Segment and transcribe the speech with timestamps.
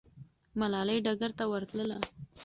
[0.59, 1.97] ملالۍ ډګر ته ورتله.